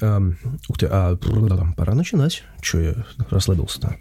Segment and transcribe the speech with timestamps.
[0.00, 0.20] А,
[0.68, 1.16] ух ты, а
[1.76, 2.44] пора начинать.
[2.60, 2.94] Че я
[3.30, 3.96] расслабился-то?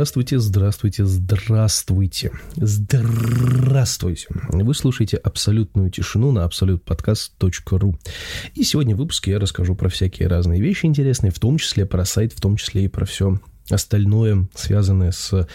[0.00, 4.28] Здравствуйте, здравствуйте, здравствуйте, здравствуйте.
[4.48, 7.94] Вы слушаете «Абсолютную тишину» на absolutpodcast.ru.
[8.54, 12.06] И сегодня в выпуске я расскажу про всякие разные вещи интересные, в том числе про
[12.06, 13.38] сайт, в том числе и про все
[13.68, 15.46] остальное, связанное с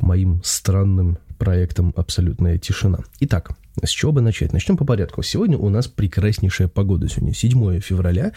[0.00, 3.04] моим странным проектом «Абсолютная тишина».
[3.20, 3.52] Итак,
[3.84, 4.52] с чего бы начать?
[4.52, 5.22] Начнем по порядку.
[5.22, 7.06] Сегодня у нас прекраснейшая погода.
[7.06, 8.32] Сегодня 7 февраля,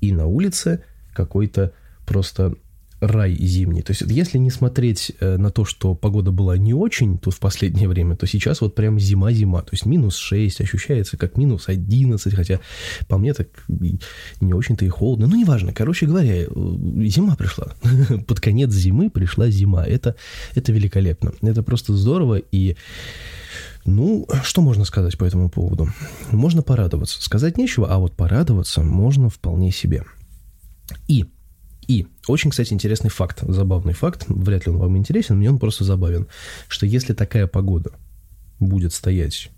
[0.00, 1.74] и на улице какой-то
[2.06, 2.54] просто
[3.02, 3.82] рай зимний.
[3.82, 7.40] То есть, если не смотреть э, на то, что погода была не очень тут в
[7.40, 9.62] последнее время, то сейчас вот прям зима-зима.
[9.62, 12.60] То есть, минус 6 ощущается как минус 11, хотя
[13.08, 13.48] по мне так
[14.40, 15.26] не очень-то и холодно.
[15.26, 15.72] Ну, неважно.
[15.72, 17.74] Короче говоря, э, зима пришла.
[18.26, 19.84] Под конец зимы пришла зима.
[19.84, 20.14] Это,
[20.54, 21.32] это великолепно.
[21.42, 22.36] Это просто здорово.
[22.36, 22.76] И
[23.84, 25.88] ну, что можно сказать по этому поводу?
[26.30, 27.20] Можно порадоваться.
[27.20, 30.04] Сказать нечего, а вот порадоваться можно вполне себе.
[31.08, 31.26] И
[31.88, 35.84] и очень, кстати, интересный факт, забавный факт, вряд ли он вам интересен, мне он просто
[35.84, 36.28] забавен,
[36.68, 37.92] что если такая погода
[38.60, 39.50] будет стоять,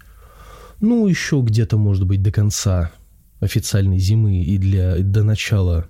[0.80, 2.91] ну, еще где-то, может быть, до конца
[3.41, 5.89] официальной зимы и для, до начала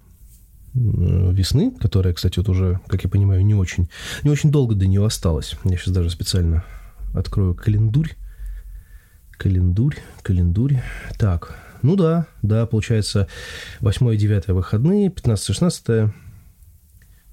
[0.74, 3.88] весны, которая, кстати, вот уже, как я понимаю, не очень,
[4.24, 5.54] не очень долго до нее осталось.
[5.64, 6.64] Я сейчас даже специально
[7.14, 8.10] открою календурь.
[9.38, 10.76] Календурь, календурь.
[11.16, 13.28] Так, ну да, да, получается
[13.80, 16.14] 8 и 9 выходные, 15 16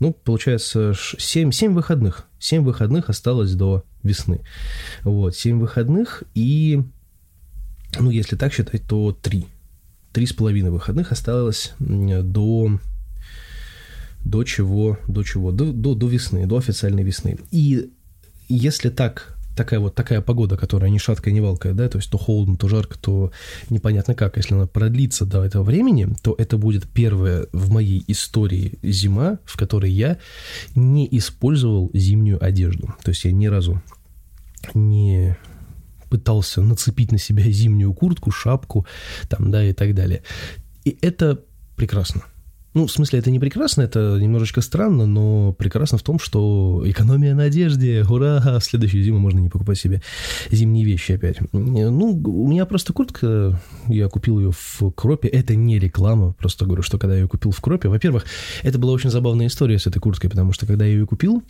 [0.01, 2.25] ну, получается, 7, 7 выходных.
[2.39, 4.41] 7 выходных осталось до весны.
[5.03, 6.81] Вот, 7 выходных и,
[7.99, 9.45] ну, если так считать, то 3.
[10.11, 12.79] Три с половиной выходных осталось до
[14.25, 17.37] до чего, до чего, до, до, до весны, до официальной весны.
[17.51, 17.91] И
[18.49, 22.17] если так такая вот такая погода, которая ни шаткая, ни валкая, да, то есть то
[22.17, 23.31] холодно, то жарко, то
[23.69, 24.37] непонятно как.
[24.37, 29.57] Если она продлится до этого времени, то это будет первая в моей истории зима, в
[29.57, 30.17] которой я
[30.75, 32.93] не использовал зимнюю одежду.
[33.03, 33.81] То есть я ни разу
[34.73, 35.37] не
[36.09, 38.85] пытался нацепить на себя зимнюю куртку, шапку,
[39.29, 40.23] там, да, и так далее.
[40.83, 41.39] И это
[41.75, 42.23] прекрасно.
[42.73, 47.35] Ну, в смысле, это не прекрасно, это немножечко странно, но прекрасно в том, что экономия
[47.35, 50.01] на одежде, ура, в следующую зиму можно не покупать себе
[50.51, 51.37] зимние вещи опять.
[51.51, 56.81] Ну, у меня просто куртка, я купил ее в Кропе, это не реклама, просто говорю,
[56.81, 58.25] что когда я ее купил в Кропе, во-первых,
[58.63, 61.43] это была очень забавная история с этой курткой, потому что когда я ее купил,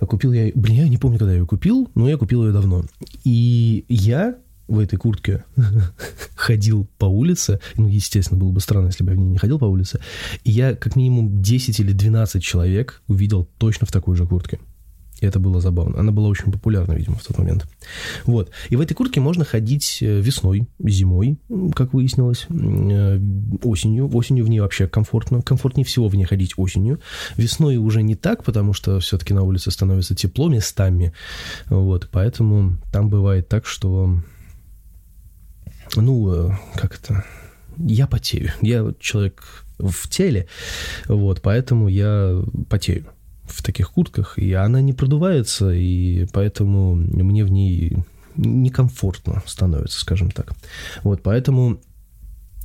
[0.00, 2.84] купил я, блин, я не помню, когда я ее купил, но я купил ее давно.
[3.24, 4.36] И я
[4.68, 5.44] в этой куртке
[6.36, 9.58] ходил по улице, ну, естественно, было бы странно, если бы я в ней не ходил
[9.58, 10.00] по улице,
[10.44, 14.58] и я как минимум 10 или 12 человек увидел точно в такой же куртке.
[15.20, 15.98] И это было забавно.
[15.98, 17.66] Она была очень популярна, видимо, в тот момент.
[18.26, 18.50] Вот.
[18.68, 21.38] И в этой куртке можно ходить э, весной, зимой,
[21.74, 23.20] как выяснилось, э,
[23.62, 24.10] осенью.
[24.12, 25.40] Осенью в ней вообще комфортно.
[25.40, 27.00] Комфортнее всего в ней ходить осенью.
[27.36, 31.12] Весной уже не так, потому что все-таки на улице становится тепло местами.
[31.68, 32.08] Вот.
[32.10, 34.18] Поэтому там бывает так, что
[36.02, 37.24] ну, э, как это,
[37.78, 38.52] я потею.
[38.60, 40.48] Я человек в теле,
[41.06, 43.06] вот, поэтому я потею
[43.44, 47.98] в таких куртках, и она не продувается, и поэтому мне в ней
[48.36, 50.52] некомфортно становится, скажем так.
[51.02, 51.80] Вот, поэтому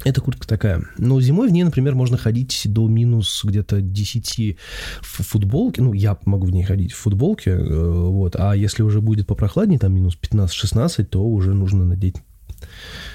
[0.06, 0.84] эта куртка такая.
[0.98, 4.58] Но зимой в ней, например, можно ходить до минус где-то 10
[5.02, 5.82] в футболке.
[5.82, 7.52] Ну, я могу в ней ходить в футболке.
[7.52, 8.36] Э, вот.
[8.38, 12.16] А если уже будет попрохладнее, там минус 15-16, то уже нужно надеть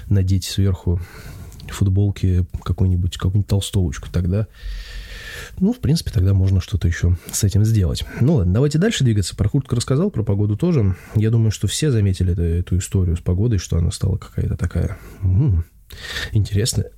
[0.09, 1.00] надеть сверху
[1.69, 4.47] футболки какую-нибудь какую толстовочку, тогда,
[5.59, 8.04] ну, в принципе, тогда можно что-то еще с этим сделать.
[8.21, 9.37] Ну ладно, давайте дальше двигаться.
[9.37, 10.97] Про куртку рассказал, про погоду тоже.
[11.15, 14.98] Я думаю, что все заметили эту, эту историю с погодой, что она стала какая-то такая
[15.22, 15.65] м-м,
[16.33, 16.91] интересная.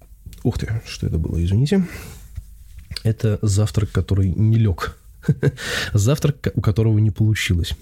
[0.42, 1.86] Ух ты, что это было, извините.
[3.02, 4.98] Это завтрак, который не лег
[5.92, 7.74] Завтрак, у которого не получилось.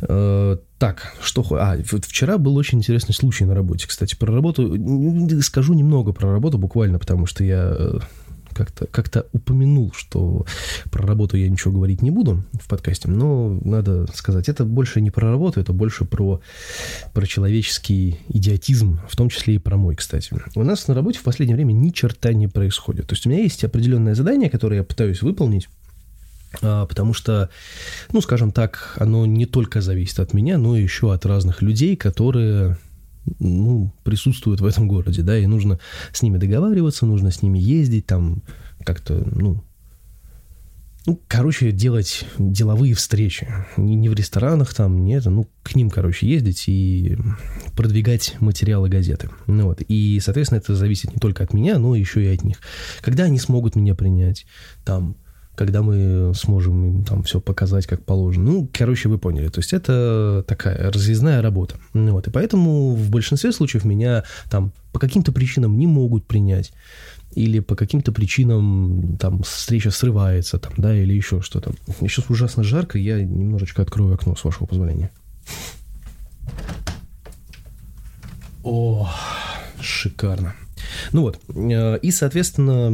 [0.00, 1.44] Э, так, что...
[1.52, 4.14] А, вчера был очень интересный случай на работе, кстати.
[4.14, 4.76] Про работу...
[5.42, 7.98] Скажу немного про работу буквально, потому что я э,
[8.52, 10.46] как-то как упомянул, что
[10.90, 15.10] про работу я ничего говорить не буду в подкасте, но надо сказать, это больше не
[15.10, 16.40] про работу, это больше про,
[17.12, 20.34] про человеческий идиотизм, в том числе и про мой, кстати.
[20.54, 23.06] У нас на работе в последнее время ни черта не происходит.
[23.06, 25.68] То есть у меня есть определенное задание, которое я пытаюсь выполнить,
[26.60, 27.50] потому что,
[28.12, 32.78] ну, скажем так, оно не только зависит от меня, но еще от разных людей, которые
[33.38, 35.78] ну, присутствуют в этом городе, да, и нужно
[36.12, 38.42] с ними договариваться, нужно с ними ездить, там,
[38.84, 39.62] как-то, ну,
[41.04, 43.48] ну, короче, делать деловые встречи.
[43.76, 47.18] Не, не в ресторанах там, нет, ну, к ним, короче, ездить и
[47.76, 49.28] продвигать материалы газеты.
[49.48, 49.82] Ну, вот.
[49.88, 52.58] И, соответственно, это зависит не только от меня, но еще и от них.
[53.00, 54.46] Когда они смогут меня принять,
[54.84, 55.16] там,
[55.62, 58.50] когда мы сможем им там все показать как положено.
[58.50, 59.46] Ну, короче, вы поняли.
[59.46, 61.76] То есть это такая разъездная работа.
[61.94, 62.26] Ну, вот.
[62.26, 66.72] И поэтому в большинстве случаев меня там по каким-то причинам не могут принять
[67.30, 71.72] или по каким-то причинам там встреча срывается, там, да, или еще что-то.
[72.00, 75.12] Сейчас ужасно жарко, я немножечко открою окно, с вашего позволения.
[78.64, 79.08] О,
[79.80, 80.56] шикарно.
[81.12, 82.90] Ну вот, э, и, соответственно,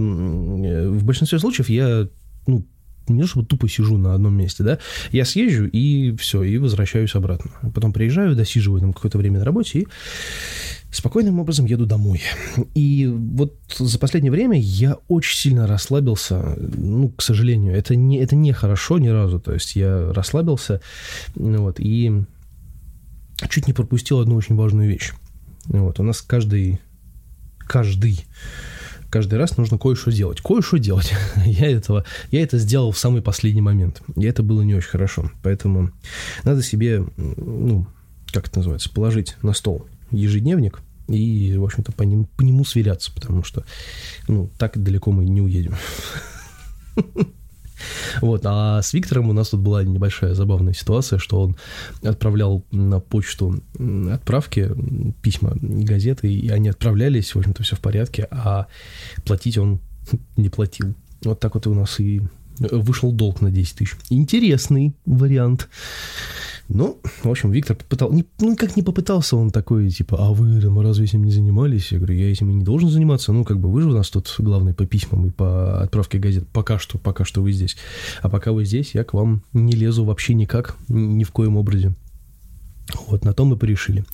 [0.91, 2.09] в большинстве случаев я
[2.49, 2.67] ну,
[3.09, 4.79] не то чтобы тупо сижу на одном месте, да,
[5.13, 7.51] я съезжу и все, и возвращаюсь обратно.
[7.75, 9.89] Потом приезжаю, досиживаю там какое-то время на работе и
[10.91, 12.23] спокойным образом еду домой.
[12.75, 18.37] И вот за последнее время я очень сильно расслабился, ну, к сожалению, это не, это
[18.37, 20.81] не хорошо ни разу, то есть я расслабился,
[21.35, 22.25] вот, и
[23.49, 25.13] чуть не пропустил одну очень важную вещь.
[25.67, 26.81] Вот, у нас каждый,
[27.59, 28.25] каждый
[29.11, 30.41] каждый раз нужно кое-что делать.
[30.41, 31.13] Кое-что делать.
[31.45, 34.03] я, этого, я это сделал в самый последний момент.
[34.17, 35.31] И это было не очень хорошо.
[35.43, 35.91] Поэтому
[36.45, 37.87] надо себе, ну,
[38.33, 43.13] как это называется, положить на стол ежедневник и, в общем-то, по, ним, по нему сверяться,
[43.13, 43.65] потому что,
[44.27, 45.75] ну, так далеко мы не уедем.
[48.21, 51.57] Вот, а с Виктором у нас тут была небольшая забавная ситуация, что он
[52.03, 53.61] отправлял на почту
[54.11, 54.71] отправки,
[55.23, 58.67] письма, газеты, и они отправлялись, в общем-то, все в порядке, а
[59.25, 59.81] платить он
[60.37, 60.95] не платил.
[61.23, 62.23] Вот так вот у нас и
[62.59, 63.97] вышел долг на 10 тысяч.
[64.11, 65.69] Интересный вариант.
[66.69, 70.79] Ну, в общем, Виктор попытал, ну, как не попытался он такой, типа, а вы там
[70.81, 71.93] разве этим не занимались?
[71.93, 73.33] Я говорю, я этим и не должен заниматься.
[73.33, 76.47] Ну, как бы вы же у нас тут главный по письмам и по отправке газет.
[76.53, 77.77] Пока что, пока что вы здесь.
[78.21, 81.95] А пока вы здесь, я к вам не лезу вообще никак, ни в коем образе.
[83.07, 84.05] Вот на том мы порешили.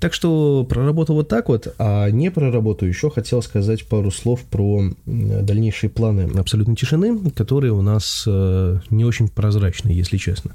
[0.00, 4.42] Так что проработал вот так вот, а не про работу еще хотел сказать пару слов
[4.44, 10.52] про дальнейшие планы абсолютной тишины, которые у нас э, не очень прозрачны, если честно.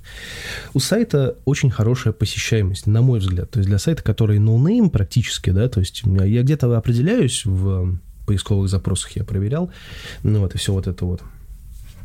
[0.74, 3.50] У сайта очень хорошая посещаемость, на мой взгляд.
[3.52, 8.69] То есть для сайта, который no-name практически, да, то есть я где-то определяюсь в поисковых
[8.69, 9.72] запросах, я проверял,
[10.24, 11.22] ну вот и все вот это вот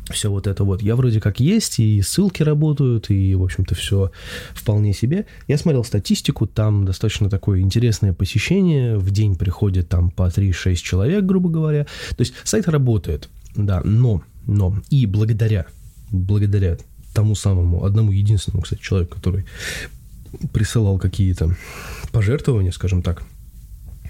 [0.09, 0.81] все вот это вот.
[0.81, 4.11] Я вроде как есть, и ссылки работают, и, в общем-то, все
[4.53, 5.25] вполне себе.
[5.47, 8.97] Я смотрел статистику, там достаточно такое интересное посещение.
[8.97, 11.85] В день приходит там по 3-6 человек, грубо говоря.
[12.15, 15.65] То есть сайт работает, да, но, но, и благодаря,
[16.11, 16.77] благодаря
[17.13, 19.45] тому самому, одному единственному, кстати, человеку, который
[20.53, 21.55] присылал какие-то
[22.11, 23.23] пожертвования, скажем так,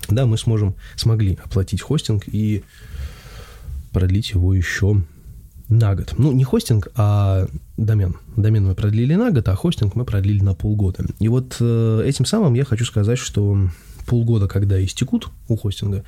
[0.09, 2.63] да, мы сможем, смогли оплатить хостинг и
[3.91, 5.01] продлить его еще
[5.69, 6.15] на год.
[6.17, 8.15] Ну, не хостинг, а домен.
[8.35, 11.05] Домен мы продлили на год, а хостинг мы продлили на полгода.
[11.19, 13.69] И вот э, этим самым я хочу сказать, что
[14.07, 16.03] полгода, когда истекут у хостинга,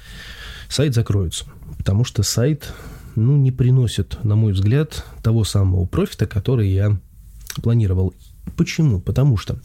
[0.67, 1.45] сайт закроется.
[1.77, 2.73] Потому что сайт,
[3.15, 6.97] ну, не приносит, на мой взгляд, того самого профита, который я
[7.61, 8.15] планировал.
[8.57, 8.99] Почему?
[8.99, 9.59] Потому что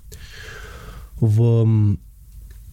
[1.21, 1.97] в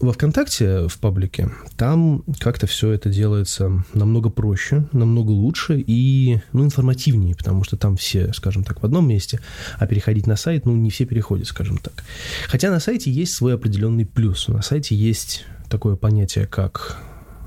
[0.03, 6.65] во ВКонтакте, в паблике, там как-то все это делается намного проще, намного лучше и, ну,
[6.65, 9.39] информативнее, потому что там все, скажем так, в одном месте,
[9.77, 12.03] а переходить на сайт, ну, не все переходят, скажем так.
[12.47, 14.47] Хотя на сайте есть свой определенный плюс.
[14.49, 16.97] На сайте есть такое понятие, как,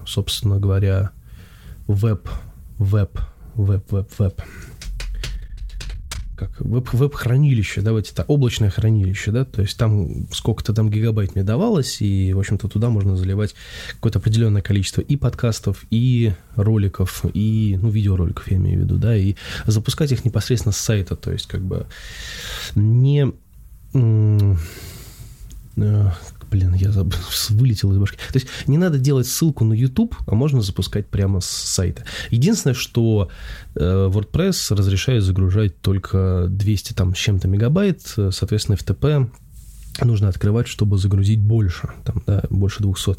[0.07, 1.11] собственно говоря,
[1.87, 2.27] веб,
[2.79, 3.21] веб,
[3.55, 4.43] веб, веб, веб
[6.37, 11.45] как веб, веб-хранилище, давайте так, облачное хранилище, да, то есть там сколько-то там гигабайт мне
[11.45, 13.55] давалось, и, в общем-то, туда можно заливать
[13.95, 19.17] какое-то определенное количество и подкастов, и роликов, и, ну, видеороликов я имею в виду, да,
[19.17, 21.87] и запускать их непосредственно с сайта, то есть, как бы,
[22.75, 23.33] не
[23.95, 24.55] э,
[26.51, 27.19] блин, я забыл,
[27.51, 28.17] вылетел из башки.
[28.17, 32.05] То есть не надо делать ссылку на YouTube, а можно запускать прямо с сайта.
[32.31, 33.31] Единственное, что
[33.75, 38.01] э, WordPress разрешает загружать только 200 там с чем-то мегабайт,
[38.31, 39.31] соответственно, FTP
[40.05, 43.17] нужно открывать, чтобы загрузить больше, там, да, больше 200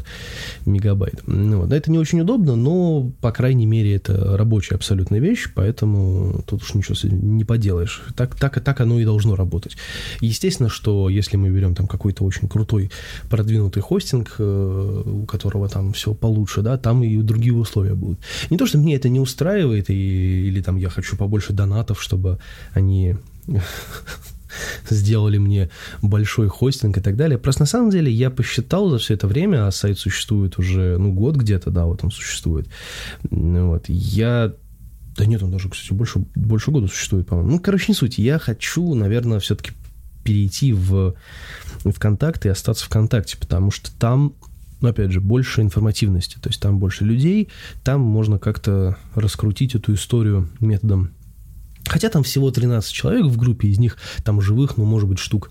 [0.66, 1.22] мегабайт.
[1.28, 1.72] Ну, вот.
[1.72, 6.74] Это не очень удобно, но, по крайней мере, это рабочая абсолютная вещь, поэтому тут уж
[6.74, 8.04] ничего не поделаешь.
[8.16, 9.78] Так, так, так оно и должно работать.
[10.22, 12.92] Естественно, что если мы берем там какой-то очень крутой
[13.30, 18.20] продвинутый хостинг, э, у которого там все получше, да, там и другие условия будут.
[18.50, 22.40] Не то, что мне это не устраивает, и, или там я хочу побольше донатов, чтобы
[22.74, 23.16] они
[24.96, 25.70] сделали мне
[26.02, 27.38] большой хостинг и так далее.
[27.38, 31.12] Просто на самом деле я посчитал за все это время, а сайт существует уже, ну,
[31.14, 32.68] год где-то, да, вот он существует.
[33.30, 34.54] Вот, я
[35.18, 37.52] да нет, он даже, кстати, больше, больше года существует, по-моему.
[37.52, 38.20] Ну, короче, не суть.
[38.20, 39.72] Я хочу, наверное, все-таки
[40.24, 41.16] перейти в
[41.84, 44.34] ВКонтакте и остаться в ВКонтакте, потому что там,
[44.82, 47.50] ну, опять же, больше информативности, то есть там больше людей,
[47.84, 51.12] там можно как-то раскрутить эту историю методом
[51.88, 55.50] Хотя там всего 13 человек в группе, из них там живых, ну, может быть, штук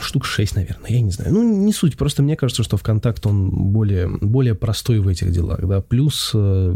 [0.00, 1.32] штук 6, наверное, я не знаю.
[1.32, 5.60] Ну, не суть, просто мне кажется, что ВКонтакт, он более, более простой в этих делах,
[5.66, 5.80] да.
[5.80, 6.74] Плюс э,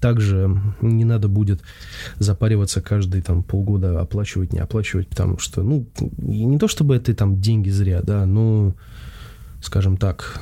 [0.00, 1.60] также не надо будет
[2.18, 5.86] запариваться каждые там полгода оплачивать, не оплачивать, потому что, ну,
[6.18, 8.74] не то чтобы это там деньги зря, да, но,
[9.62, 10.40] скажем так,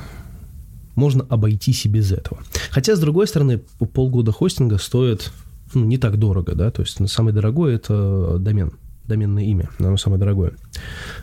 [0.95, 2.41] можно обойтись и без этого.
[2.69, 3.59] Хотя, с другой стороны,
[3.93, 5.31] полгода хостинга стоит
[5.73, 8.73] ну, не так дорого, да, то есть самое дорогое это домен,
[9.07, 10.53] доменное имя, оно самое дорогое.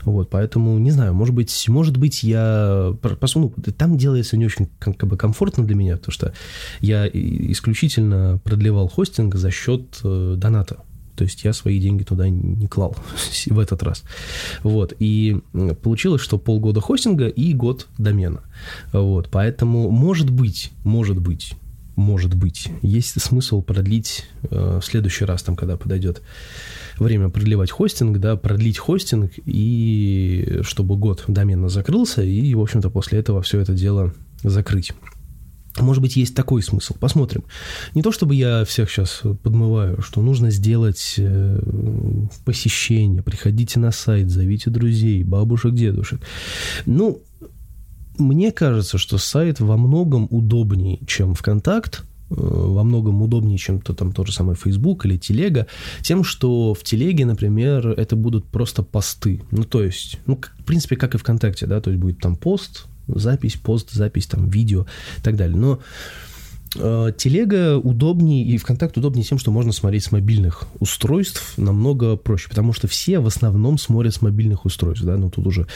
[0.02, 2.94] Вот, поэтому, не знаю, может быть, может быть, я...
[3.34, 6.32] Ну, там делается не очень как бы комфортно для меня, потому что
[6.80, 10.78] я исключительно продлевал хостинг за счет э, доната.
[11.16, 12.96] То есть я свои деньги туда не клал
[13.46, 14.02] в этот раз.
[14.62, 14.94] Вот.
[14.98, 15.40] И
[15.82, 18.42] получилось, что полгода хостинга и год домена.
[18.92, 19.28] Вот.
[19.30, 21.54] Поэтому, может быть, может быть,
[21.96, 22.68] может быть.
[22.82, 26.22] Есть смысл продлить э, в следующий раз, там, когда подойдет
[26.98, 33.18] время продлевать хостинг, да, продлить хостинг, и чтобы год домена закрылся, и, в общем-то, после
[33.18, 34.92] этого все это дело закрыть.
[35.78, 36.94] Может быть, есть такой смысл.
[37.00, 37.44] Посмотрим.
[37.94, 41.60] Не то, чтобы я всех сейчас подмываю, что нужно сделать э,
[42.44, 46.20] посещение, приходите на сайт, зовите друзей, бабушек, дедушек.
[46.84, 47.22] Ну,
[48.18, 53.94] мне кажется, что сайт во многом удобнее, чем ВКонтакт, э, во многом удобнее, чем то
[53.94, 55.66] там тот же самый Facebook или Телега,
[56.02, 59.42] тем, что в Телеге, например, это будут просто посты.
[59.50, 62.86] Ну, то есть, ну, в принципе, как и ВКонтакте, да, то есть будет там пост,
[63.08, 64.86] запись, пост, запись, там, видео
[65.18, 65.56] и так далее.
[65.56, 65.80] Но
[66.74, 72.72] телега удобнее и ВКонтакт удобнее тем, что можно смотреть с мобильных устройств намного проще, потому
[72.72, 75.66] что все в основном смотрят с мобильных устройств, да, ну тут уже,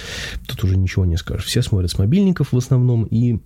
[0.47, 1.47] тут уже ничего не скажешь.
[1.47, 3.41] Все смотрят с мобильников в основном, и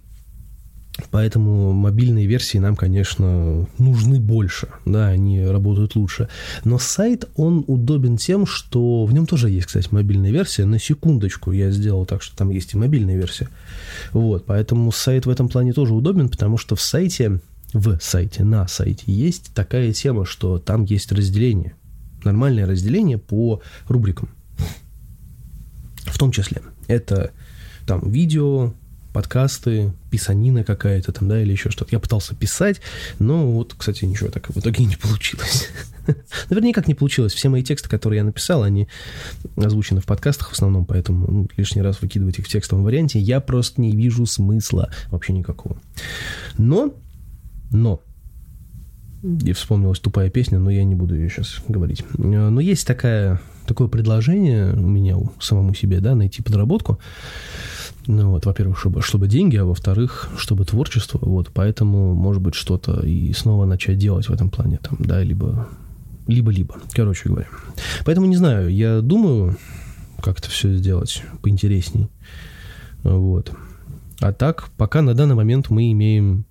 [1.11, 6.29] Поэтому мобильные версии нам, конечно, нужны больше, да, они работают лучше.
[6.65, 10.65] Но сайт, он удобен тем, что в нем тоже есть, кстати, мобильная версия.
[10.65, 13.49] На секундочку я сделал так, что там есть и мобильная версия.
[14.13, 17.41] Вот, поэтому сайт в этом плане тоже удобен, потому что в сайте,
[17.73, 21.75] в сайте, на сайте есть такая тема, что там есть разделение.
[22.25, 24.29] Нормальное разделение по рубрикам.
[26.05, 27.31] В том числе это
[27.87, 28.75] там видео,
[29.12, 31.90] подкасты, писанина какая-то там, да, или еще что-то.
[31.93, 32.81] Я пытался писать,
[33.19, 35.69] но вот, кстати, ничего так в итоге не получилось.
[36.49, 37.33] Наверное, никак не получилось.
[37.33, 38.88] Все мои тексты, которые я написал, они
[39.57, 43.40] озвучены в подкастах в основном, поэтому ну, лишний раз выкидывать их в текстовом варианте я
[43.40, 45.76] просто не вижу смысла вообще никакого.
[46.57, 46.95] Но,
[47.71, 48.02] но,
[49.23, 52.05] и вспомнилась тупая песня, но я не буду ее сейчас говорить.
[52.17, 56.99] Но есть такая, такое предложение у меня у самому себе, да, найти подработку.
[58.07, 61.19] Ну, вот, во-первых, чтобы, чтобы деньги, а во-вторых, чтобы творчество.
[61.23, 65.69] Вот, поэтому, может быть, что-то и снова начать делать в этом плане, там, да, либо
[66.26, 67.49] либо-либо, короче говоря.
[68.04, 69.57] Поэтому не знаю, я думаю,
[70.23, 72.09] как это все сделать поинтересней.
[73.02, 73.52] Вот.
[74.21, 76.45] А так, пока на данный момент мы имеем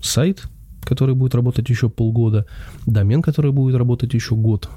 [0.00, 0.44] сайт,
[0.82, 2.46] который будет работать еще полгода,
[2.86, 4.68] домен, который будет работать еще год,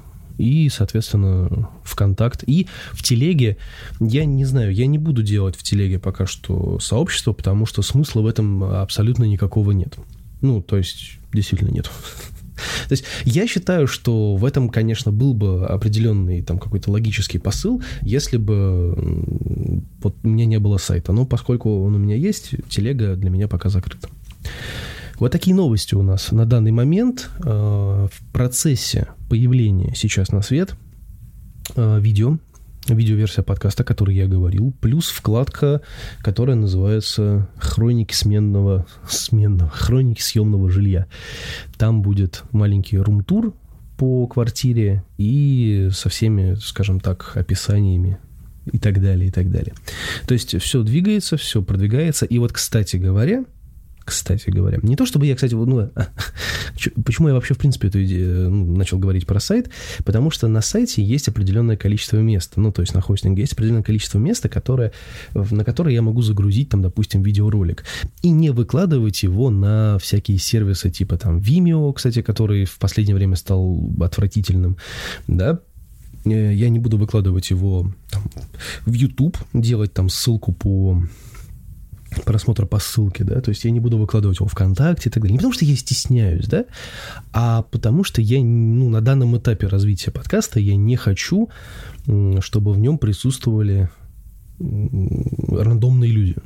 [0.42, 2.42] и, соответственно, ВКонтакт.
[2.46, 3.56] И в Телеге,
[4.00, 8.22] я не знаю, я не буду делать в Телеге пока что сообщество, потому что смысла
[8.22, 9.96] в этом абсолютно никакого нет.
[10.40, 11.90] Ну, то есть, действительно нет.
[12.88, 17.82] То есть я считаю, что в этом, конечно, был бы определенный там какой-то логический посыл,
[18.02, 18.94] если бы
[20.00, 21.12] вот у меня не было сайта.
[21.12, 24.08] Но поскольку он у меня есть, телега для меня пока закрыта.
[25.22, 27.30] Вот такие новости у нас на данный момент.
[27.44, 30.74] Э, в процессе появления сейчас на свет
[31.76, 32.38] э, видео,
[32.88, 35.80] видеоверсия подкаста, о которой я говорил, плюс вкладка,
[36.22, 41.06] которая называется «Хроники сменного, сменного, хроники съемного жилья».
[41.78, 43.54] Там будет маленький рум-тур
[43.98, 48.18] по квартире и со всеми, скажем так, описаниями
[48.72, 49.74] и так далее, и так далее.
[50.26, 52.26] То есть все двигается, все продвигается.
[52.26, 53.44] И вот, кстати говоря,
[54.04, 54.78] кстати говоря.
[54.82, 55.90] Не то чтобы я, кстати, ну,
[57.04, 59.70] почему я вообще, в принципе, эту идею ну, начал говорить про сайт,
[60.04, 63.82] потому что на сайте есть определенное количество мест, ну, то есть на хостинге есть определенное
[63.82, 64.92] количество места, которое,
[65.34, 67.84] на которое я могу загрузить, там, допустим, видеоролик,
[68.22, 73.36] и не выкладывать его на всякие сервисы типа там Vimeo, кстати, который в последнее время
[73.36, 74.76] стал отвратительным,
[75.26, 75.60] да,
[76.24, 78.22] э, я не буду выкладывать его там,
[78.86, 81.02] в YouTube, делать там ссылку по
[82.24, 85.32] просмотра по ссылке, да, то есть я не буду выкладывать его ВКонтакте и так далее.
[85.32, 86.64] Не потому что я стесняюсь, да,
[87.32, 91.48] а потому что я, ну, на данном этапе развития подкаста я не хочу,
[92.40, 93.90] чтобы в нем присутствовали
[94.58, 96.36] рандомные люди.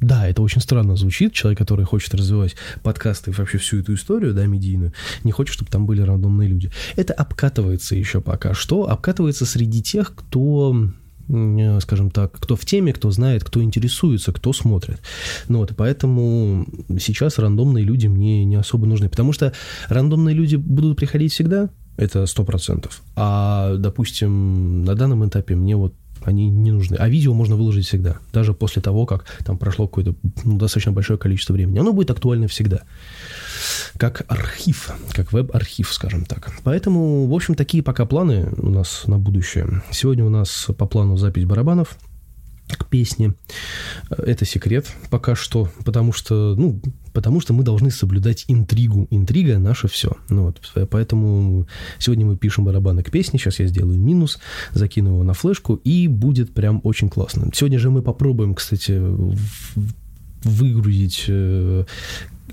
[0.00, 1.32] Да, это очень странно звучит.
[1.32, 4.92] Человек, который хочет развивать подкасты и вообще всю эту историю, да, медийную,
[5.24, 6.70] не хочет, чтобы там были рандомные люди.
[6.96, 8.90] Это обкатывается еще пока что.
[8.90, 10.90] Обкатывается среди тех, кто
[11.80, 15.00] скажем так, кто в теме, кто знает, кто интересуется, кто смотрит.
[15.48, 16.66] Ну вот, поэтому
[16.98, 19.52] сейчас рандомные люди мне не особо нужны, потому что
[19.88, 23.02] рандомные люди будут приходить всегда, это сто процентов.
[23.16, 25.94] А, допустим, на данном этапе мне вот
[26.26, 26.96] они не нужны.
[26.96, 30.14] А видео можно выложить всегда, даже после того, как там прошло какое-то
[30.44, 31.78] ну, достаточно большое количество времени.
[31.78, 32.82] Оно будет актуально всегда
[33.96, 36.52] как архив, как веб-архив, скажем так.
[36.64, 39.82] Поэтому, в общем, такие пока планы у нас на будущее.
[39.90, 41.96] Сегодня у нас по плану запись барабанов,
[42.68, 43.34] к песне.
[44.10, 46.80] Это секрет пока что, потому что, ну,
[47.16, 49.06] потому что мы должны соблюдать интригу.
[49.08, 50.18] Интрига наше все.
[50.28, 51.66] Ну вот, поэтому
[51.98, 53.38] сегодня мы пишем барабаны к песне.
[53.38, 54.38] Сейчас я сделаю минус,
[54.72, 57.48] закину его на флешку, и будет прям очень классно.
[57.54, 59.00] Сегодня же мы попробуем, кстати,
[60.42, 61.84] выгрузить э,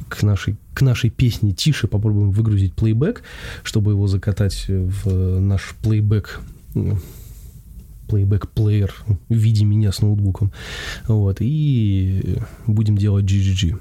[0.07, 3.21] к нашей, к нашей песне «Тише» попробуем выгрузить плейбэк,
[3.63, 6.39] чтобы его закатать в наш плейбэк
[8.07, 8.93] плейбэк-плеер
[9.27, 10.53] в виде меня с ноутбуком.
[11.07, 13.77] Вот, и будем делать GGG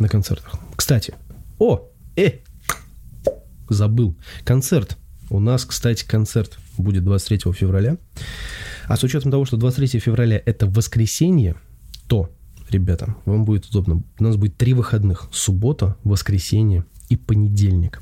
[0.00, 0.54] на концертах.
[0.76, 1.14] Кстати,
[1.58, 2.38] о, э,
[3.68, 4.96] забыл, концерт.
[5.28, 7.98] У нас, кстати, концерт будет 23 февраля.
[8.86, 11.54] А с учетом того, что 23 февраля это воскресенье,
[12.08, 12.30] то
[12.68, 14.02] ребята, вам будет удобно.
[14.18, 15.28] У нас будет три выходных.
[15.30, 18.00] Суббота, воскресенье и понедельник.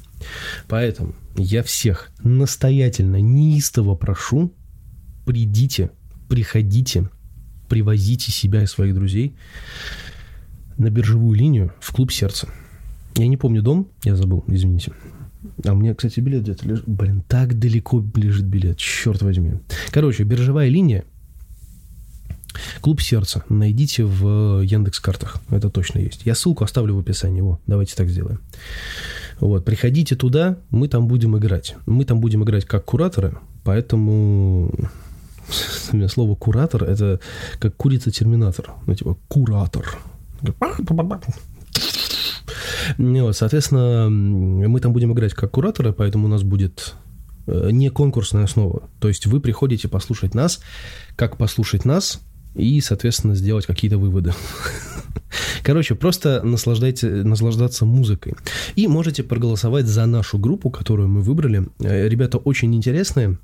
[0.69, 4.53] Поэтому я всех настоятельно, неистово прошу,
[5.25, 5.91] придите,
[6.29, 7.09] приходите,
[7.69, 9.37] привозите себя и своих друзей
[10.79, 12.49] на биржевую линию в клуб сердца.
[13.17, 14.93] Я не помню дом, я забыл, извините.
[15.65, 16.89] А у меня, кстати, билет где-то лежит.
[16.89, 19.55] Блин, так далеко лежит билет, черт возьми.
[19.91, 21.05] Короче, биржевая линия
[22.81, 25.41] Клуб сердца найдите в Яндекс картах.
[25.51, 26.23] Это точно есть.
[26.25, 27.41] Я ссылку оставлю в описании.
[27.41, 28.41] Во, давайте так сделаем.
[29.41, 31.77] Вот, приходите туда, мы там будем играть.
[31.87, 34.73] Мы там будем играть как кураторы, поэтому
[36.09, 37.21] слово куратор это
[37.61, 38.73] как курица-терминатор.
[38.87, 39.99] Ну, типа куратор.
[42.97, 46.95] Вот, соответственно, мы там будем играть как кураторы, поэтому у нас будет
[47.47, 48.89] э, не конкурсная основа.
[49.01, 50.61] То есть вы приходите послушать нас,
[51.17, 52.21] как послушать нас,
[52.55, 54.33] и, соответственно, сделать какие-то выводы.
[55.63, 58.35] Короче, просто наслаждайте, наслаждаться музыкой.
[58.75, 61.69] И можете проголосовать за нашу группу, которую мы выбрали.
[61.81, 63.39] Э, ребята очень интересные.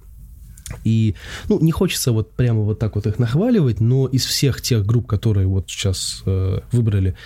[0.83, 1.15] И,
[1.49, 5.07] ну, не хочется вот прямо вот так вот их нахваливать, но из всех тех групп,
[5.07, 7.17] которые вот сейчас э, выбрали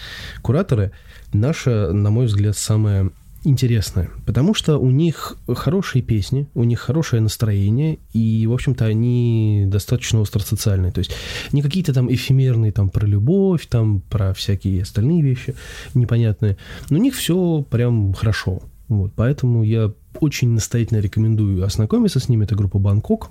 [0.43, 0.93] кураторы,
[1.33, 3.11] наша, на мой взгляд, самая
[3.45, 9.65] интересная, потому что у них хорошие песни, у них хорошее настроение, и, в общем-то, они
[9.67, 10.93] достаточно остросоциальные.
[10.93, 11.13] То есть
[11.53, 15.55] не какие-то там эфемерные там про любовь, там про всякие остальные вещи
[15.95, 16.57] непонятные.
[16.91, 18.63] Но у них все прям хорошо.
[18.89, 22.45] Вот, поэтому я очень настоятельно рекомендую ознакомиться с ними.
[22.45, 23.31] Это группа «Бангкок».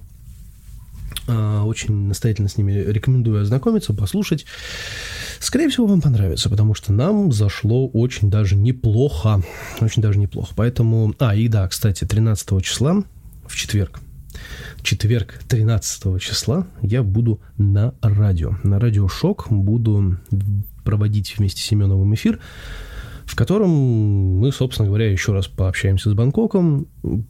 [1.27, 4.45] А, очень настоятельно с ними рекомендую ознакомиться, послушать.
[5.39, 9.41] Скорее всего, вам понравится, потому что нам зашло очень даже неплохо.
[9.81, 10.53] Очень даже неплохо.
[10.55, 11.13] Поэтому...
[11.19, 13.03] А, и да, кстати, 13 числа,
[13.45, 13.99] в четверг,
[14.81, 18.57] четверг 13 числа я буду на радио.
[18.63, 20.17] На радио «Шок» буду
[20.83, 22.39] проводить вместе с Семеновым эфир
[23.27, 26.87] в котором мы, собственно говоря, еще раз пообщаемся с Бангкоком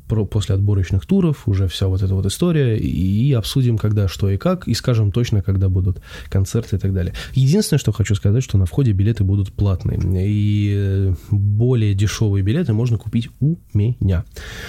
[0.08, 4.38] про, после отборочных туров, уже вся вот эта вот история, и обсудим, когда, что и
[4.38, 7.16] как, и скажем точно, когда будут концерты и так далее.
[7.34, 13.00] Единственное, что хочу сказать, что на входе билеты будут платные, и более дешевые билеты можно
[13.00, 14.24] купить у меня.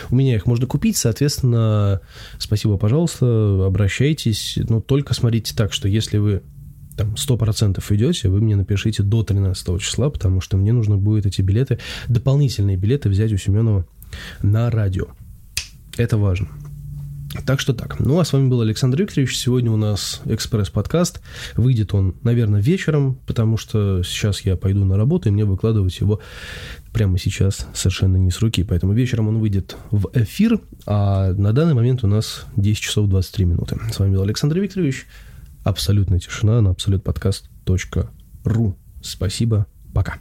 [0.08, 2.00] У меня их можно купить, соответственно,
[2.38, 6.42] спасибо, пожалуйста, обращайтесь, но только смотрите так, что если вы
[6.98, 11.40] там 100% идете, вы мне напишите до 13 числа, потому что мне нужно будет эти
[11.40, 13.86] билеты, дополнительные билеты взять у Семенова
[14.42, 15.06] на радио.
[15.96, 16.48] Это важно.
[17.44, 18.00] Так что так.
[18.00, 19.36] Ну, а с вами был Александр Викторович.
[19.36, 21.20] Сегодня у нас экспресс-подкаст.
[21.56, 26.20] Выйдет он, наверное, вечером, потому что сейчас я пойду на работу, и мне выкладывать его
[26.92, 28.64] прямо сейчас совершенно не с руки.
[28.64, 33.44] Поэтому вечером он выйдет в эфир, а на данный момент у нас 10 часов 23
[33.44, 33.78] минуты.
[33.92, 35.06] С вами был Александр Викторович.
[35.64, 38.76] Абсолютная тишина на абсолютподкаст.ру.
[39.02, 39.66] Спасибо.
[39.94, 40.18] Пока.